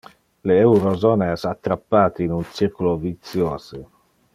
Le 0.51 0.55
eurozona 0.69 1.27
es 1.35 1.45
attrappate 1.51 2.27
in 2.27 2.35
un 2.41 2.43
circulo 2.61 2.97
vitiose. 3.07 3.89